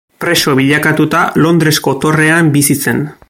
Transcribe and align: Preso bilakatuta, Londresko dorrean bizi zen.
Preso 0.23 0.53
bilakatuta, 0.59 1.21
Londresko 1.45 1.95
dorrean 2.07 2.53
bizi 2.57 2.81
zen. 2.87 3.09